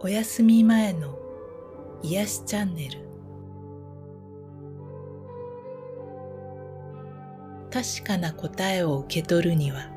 [0.00, 1.18] お休み前の
[2.02, 3.06] 癒しチャンネル
[7.70, 9.90] 確かな答えを受け取るには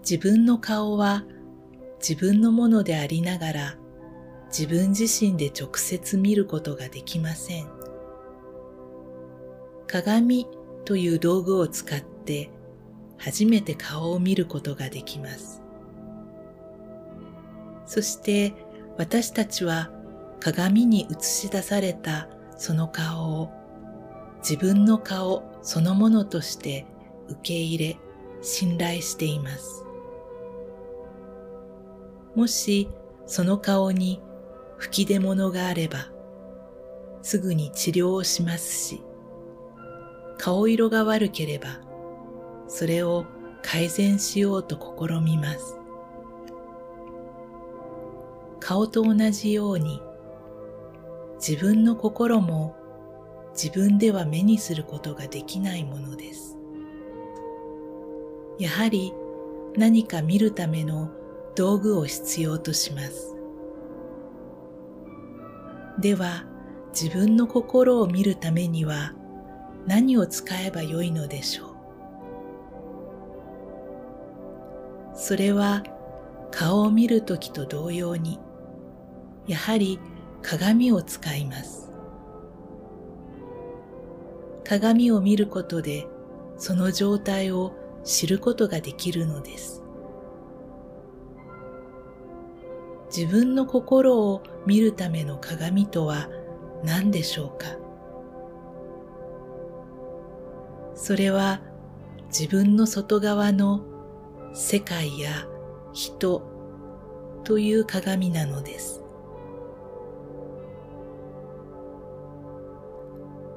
[0.00, 1.24] 自分の顔は
[1.98, 3.78] 自分のものでありながら
[4.46, 7.76] 自分自身で直接見ることができません。
[9.86, 10.46] 鏡
[10.84, 12.50] という道具を使って
[13.18, 15.62] 初めて顔を見ることができます。
[17.86, 18.54] そして
[18.98, 19.90] 私たちは
[20.40, 23.50] 鏡に映し出されたその顔を
[24.38, 26.86] 自分の顔そのものとして
[27.28, 27.98] 受け入れ
[28.42, 29.84] 信頼しています。
[32.34, 32.88] もし
[33.26, 34.20] その顔に
[34.76, 36.10] 吹き出物があれば
[37.22, 39.02] すぐに治療をしますし
[40.38, 41.80] 顔色が悪ければ
[42.68, 43.26] それを
[43.62, 45.78] 改善しようと試みます。
[48.60, 50.02] 顔と同じように
[51.36, 52.74] 自分の心も
[53.52, 56.56] 自分では目にすることができないものです。
[58.58, 59.12] やはり
[59.76, 61.10] 何か見るための
[61.54, 63.36] 道具を必要とします。
[65.98, 66.44] では
[66.98, 69.14] 自分の心を見るためには
[69.86, 71.65] 何を使えばよいのでしょう？
[75.16, 75.82] それは
[76.50, 78.38] 顔を見るときと同様に
[79.46, 79.98] やはり
[80.42, 81.90] 鏡を使います。
[84.62, 86.06] 鏡を見ることで
[86.58, 87.72] その状態を
[88.04, 89.82] 知ることができるのです。
[93.14, 96.28] 自分の心を見るための鏡とは
[96.84, 97.66] 何でしょうか？
[100.94, 101.62] それは
[102.26, 103.80] 自分の外側の
[104.58, 105.46] 世界や
[105.92, 106.42] 人
[107.44, 109.02] という鏡なのです。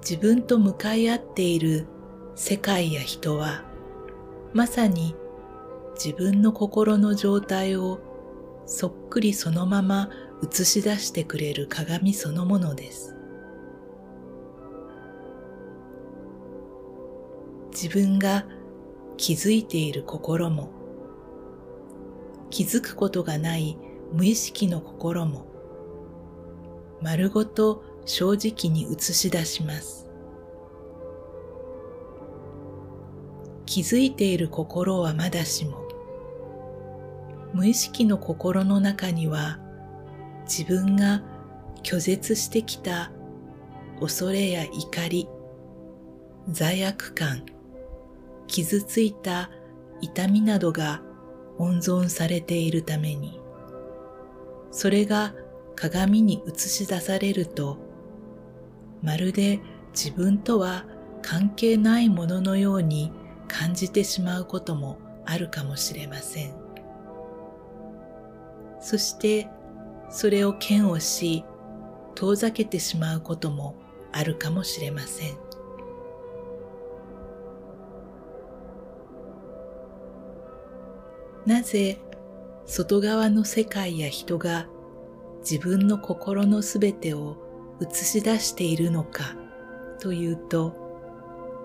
[0.00, 1.86] 自分と向かい合っている
[2.34, 3.62] 世界や人は
[4.52, 5.14] まさに
[5.94, 8.00] 自分の心の状態を
[8.66, 10.10] そっくりそのまま
[10.42, 13.14] 映し出してくれる鏡そのものです。
[17.70, 18.46] 自分が
[19.16, 20.76] 気づいている心も
[22.50, 23.78] 気づくことがない
[24.12, 25.46] 無意識の心も
[27.02, 30.08] 丸ごと正直に映し出します。
[33.68, 35.86] 気づいている心はまだしも
[37.52, 39.58] 無意識の心の中には
[40.44, 41.22] 自分が
[41.82, 43.12] 拒絶してきた
[44.00, 45.28] 恐れや怒り
[46.50, 47.44] 罪悪感
[48.46, 49.50] 傷ついた
[50.00, 51.02] 痛みなどが
[51.58, 53.40] 温存されているために、
[54.70, 55.34] それが
[55.74, 57.78] 鏡に映し出されると、
[59.02, 59.60] まるで
[59.94, 60.86] 自分とは
[61.22, 63.12] 関係ないもののように
[63.48, 66.54] 感じてしまうこともあるかもしれません。
[68.80, 69.48] そして
[70.10, 71.44] それを嫌悪し
[72.14, 73.74] 遠ざけてしまうことも
[74.12, 75.47] あるかもしれません。
[81.48, 81.96] なぜ
[82.66, 84.66] 外側の世界や人が
[85.40, 87.38] 自分の心のすべてを
[87.80, 89.34] 映し出しているのか
[89.98, 90.76] というと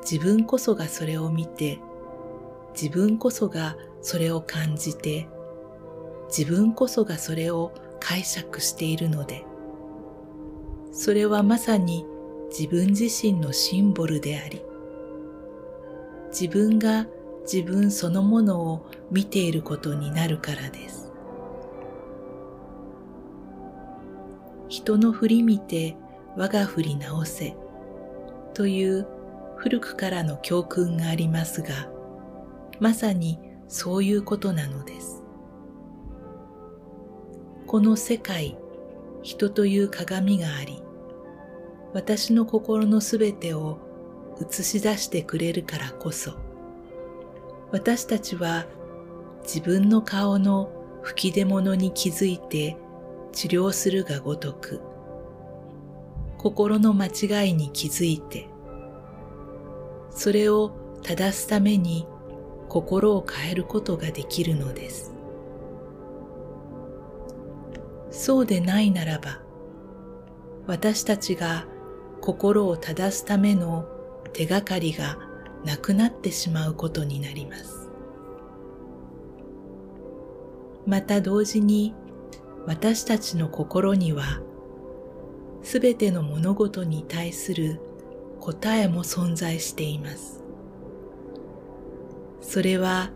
[0.09, 1.79] 自分こそがそれを見て
[2.73, 5.27] 自分こそがそれを感じて
[6.29, 9.43] 自分こそがそれを解釈しているので
[10.93, 12.05] それはまさに
[12.57, 14.61] 自分自身のシンボルであり
[16.29, 17.05] 自分が
[17.43, 21.11] 自分そのものを見ていることになるからです。
[24.69, 25.95] 人の振り見て
[26.35, 27.55] 我が振り直せ
[28.53, 29.07] という
[29.55, 31.89] 古くからの教訓がありますが、
[32.79, 35.23] まさにそういうことなのです。
[37.67, 38.57] この世界、
[39.21, 40.81] 人という鏡があり、
[41.93, 43.79] 私の心のすべてを
[44.41, 46.33] 映し出してくれるからこそ、
[47.73, 48.67] 私たちは
[49.41, 50.71] 自分の顔の
[51.01, 52.77] 吹き出物に気づいて
[53.31, 54.79] 治療するがごとく。
[56.37, 58.47] 心の間違いに気づいて。
[60.11, 60.71] それを
[61.01, 62.05] 正すために
[62.69, 65.11] 心を変えることができるのです。
[68.11, 69.41] そうでないならば
[70.67, 71.65] 私たちが
[72.21, 73.87] 心を正すための
[74.31, 75.32] 手がかりが
[75.65, 77.89] なくなってしまうことになります
[80.85, 81.93] また同時に
[82.65, 84.41] 私たちの心には
[85.63, 87.79] すべての物事に対する
[88.39, 90.43] 答えも存在しています。
[92.41, 93.11] それは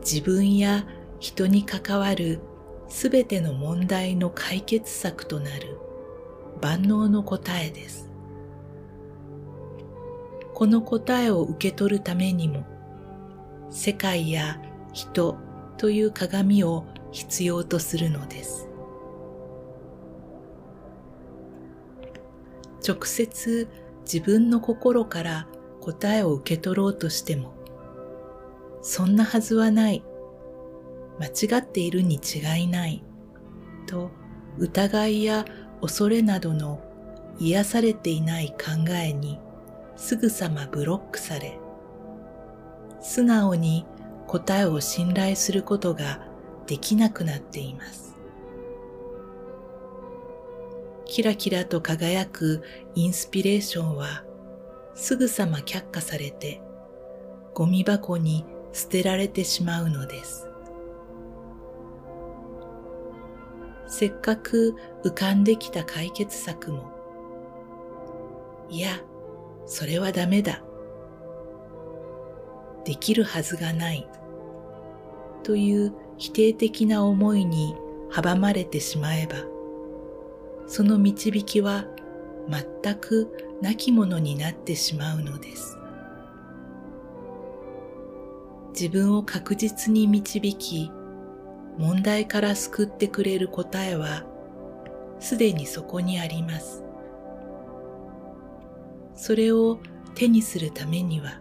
[0.00, 0.86] 自分や
[1.20, 2.40] 人に関わる
[2.88, 5.78] すべての問題の解決策となる
[6.60, 8.11] 万能の答えです。
[10.54, 12.64] この答えを受け取るためにも
[13.70, 14.60] 世界や
[14.92, 15.36] 人
[15.78, 18.68] という鏡を必要とするのです。
[22.86, 23.68] 直接
[24.02, 25.46] 自分の心から
[25.80, 27.54] 答えを受け取ろうとしても、
[28.82, 30.02] そんなはずはない、
[31.18, 33.04] 間違っているに違いない、
[33.86, 34.10] と
[34.58, 35.44] 疑いや
[35.80, 36.82] 恐れなどの
[37.38, 39.38] 癒されていない考えに
[39.96, 41.58] すぐさまブロックされ、
[43.00, 43.86] 素直に
[44.26, 46.26] 答えを信頼することが
[46.66, 48.16] できなくなっています。
[51.04, 52.62] キラキラと輝く
[52.94, 54.24] インスピレーションは
[54.94, 56.62] すぐさま却下されて
[57.52, 60.48] ゴミ箱に捨てられてしまうのです。
[63.86, 64.74] せっかく
[65.04, 66.90] 浮かんできた解決策も、
[68.70, 69.02] いや、
[69.66, 70.62] それはダメだ。
[72.84, 74.08] できるはずがない。
[75.42, 77.74] という否定的な思いに
[78.10, 79.36] 阻まれてしまえば、
[80.66, 81.86] その導きは
[82.48, 85.78] 全く亡き者になってしまうのです。
[88.72, 90.90] 自分を確実に導き、
[91.78, 94.24] 問題から救ってくれる答えは、
[95.20, 96.81] すでにそこにあります。
[99.14, 99.78] それを
[100.14, 101.40] 手にするためには、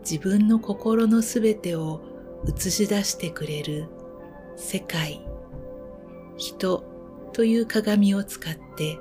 [0.00, 2.02] 自分の心のすべてを
[2.46, 3.88] 映し出してくれる
[4.56, 5.20] 世界、
[6.36, 6.84] 人
[7.32, 8.98] という鏡を使って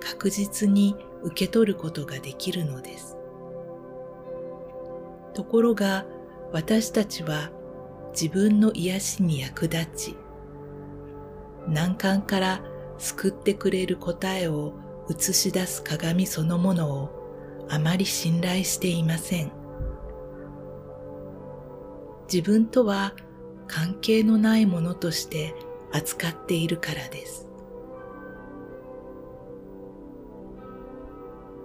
[0.00, 3.16] 確実に受け取ることができるのです。
[5.34, 6.06] ところが
[6.52, 7.50] 私たちは
[8.12, 10.16] 自分の癒しに役立ち、
[11.68, 12.62] 難関から
[12.98, 14.72] 救ってくれる答えを
[15.10, 19.52] 映し出す鏡そのものをあまり信頼していません。
[22.32, 23.14] 自分とは
[23.68, 25.54] 関係のないものとして
[25.92, 27.48] 扱っているからです。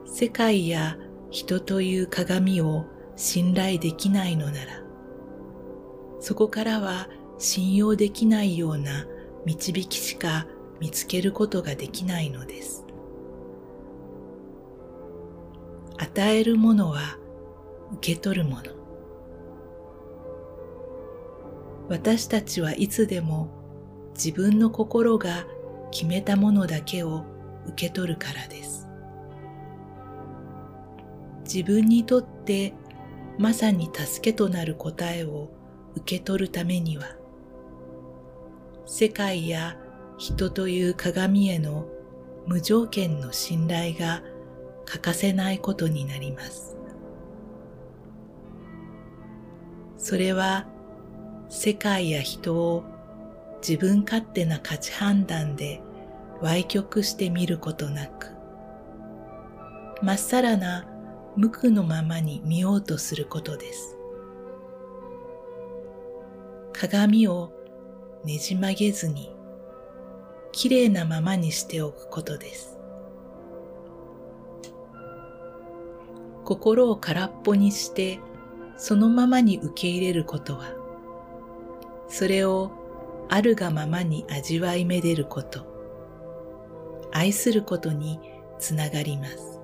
[0.06, 0.98] 世界や
[1.32, 2.86] 人という鏡を
[3.16, 4.84] 信頼できないのなら、
[6.20, 7.08] そこからは
[7.40, 9.08] 信用できないような
[9.46, 10.46] 導きしか
[10.80, 12.81] 見つけることができないのです。
[16.14, 17.18] 与えるものは
[17.94, 18.64] 受け取るもの。
[21.88, 23.50] 私たちはいつでも
[24.14, 25.46] 自分の心が
[25.90, 27.24] 決めたものだけを
[27.66, 28.90] 受け取るからです。
[31.44, 32.74] 自分にとって
[33.38, 35.50] まさに助けとなる答えを
[35.96, 37.06] 受け取るためには、
[38.86, 39.78] 世界や
[40.18, 41.88] 人という鏡への
[42.48, 44.22] 無条件の信頼が
[44.86, 46.76] 欠かせないことになります。
[49.98, 50.68] それは
[51.50, 52.84] 世界や人を
[53.68, 55.82] 自分勝手な価値判断で
[56.42, 58.32] 歪曲してみることなく、
[60.02, 60.88] まっさらな
[61.36, 63.98] 無垢のままに見ようとすることです。
[66.74, 67.52] 鏡を
[68.26, 69.36] ねじ曲げずに、
[70.52, 72.81] きれいなままにしておくことです。
[76.52, 78.20] 心を空っぽにして、
[78.76, 80.76] そのままに受け入れることは、
[82.10, 82.72] それを
[83.30, 85.66] あるがままに味わいめでること、
[87.14, 88.20] 愛することに
[88.60, 89.62] つながります。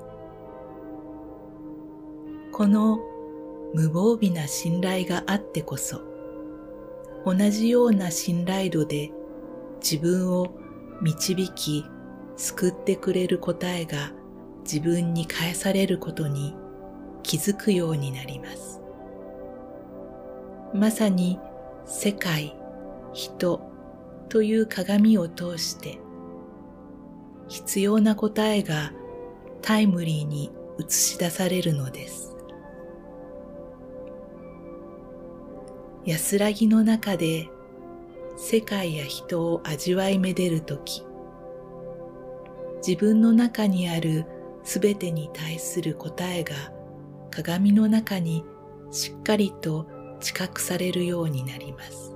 [2.54, 3.00] この
[3.74, 6.00] 無防備な信頼があってこそ、
[7.26, 9.12] 同じような信頼度で
[9.84, 10.56] 自分を
[11.02, 11.84] 導き
[12.38, 14.14] 救ってくれる答えが
[14.64, 16.56] 自分に返されることに
[17.28, 18.80] 気づくようになります。
[20.74, 21.38] まさに
[21.86, 22.56] 世界、
[23.12, 23.70] 人
[24.30, 26.00] という鏡を通して
[27.50, 28.94] 必要な答えが
[29.62, 32.34] タイムリーに映し出されるのです。
[36.06, 37.50] 安らぎの中で
[38.38, 41.04] 世界や人を味わいめでるとき、
[42.86, 44.26] 自分の中にある
[44.64, 46.77] すべてに対する答えが
[47.32, 48.44] 鏡の中に
[48.92, 49.88] しっかりと
[50.20, 52.16] 知覚されるようになります。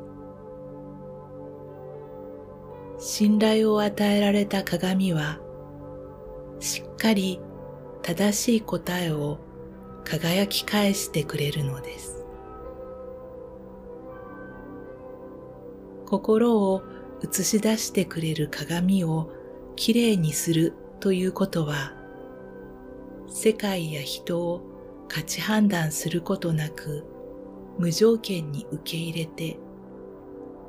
[2.99, 5.39] 信頼を与えられた鏡は
[6.59, 7.39] しっかり
[8.03, 9.39] 正しい答えを
[10.03, 12.23] 輝き返してくれるのです。
[16.05, 16.83] 心を
[17.23, 19.31] 映し出してくれる鏡を
[19.75, 21.93] きれいにするということは、
[23.27, 24.70] 世界や人を
[25.11, 27.03] 価値判断することなく、
[27.77, 29.59] 無条件に受け入れて、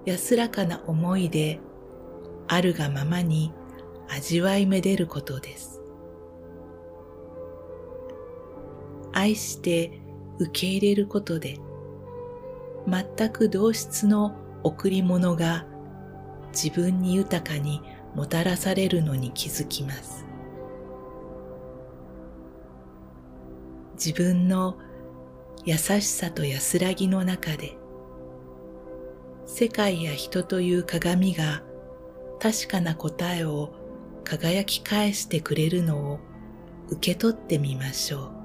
[0.04, 1.60] 安らかな思いで、
[2.48, 3.52] あるがままに
[4.08, 5.80] 味わいめでることです。
[9.12, 10.00] 愛して
[10.40, 11.58] 受け入れることで、
[12.88, 14.34] 全く同質の
[14.64, 15.66] 贈り物が
[16.52, 17.80] 自分に豊かに
[18.16, 20.31] もたらされるのに気づきます。
[23.94, 24.78] 自分の
[25.64, 27.76] 優しさと安らぎの中で
[29.46, 31.62] 世界や人という鏡が
[32.40, 33.72] 確かな答えを
[34.24, 36.20] 輝き返してくれるのを
[36.88, 38.41] 受け取ってみましょう。